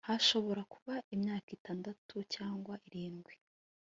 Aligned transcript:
Hashobora 0.07 0.61
kuba 0.73 0.93
imyaka 1.15 1.49
itandatu 1.57 2.13
cyangwa 2.33 2.73
irindwi 2.87 3.33